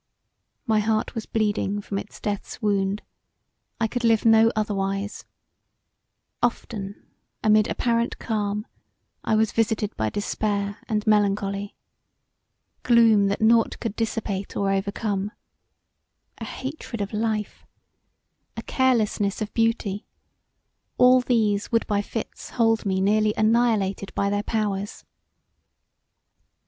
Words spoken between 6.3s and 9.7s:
Often amid apparent calm I was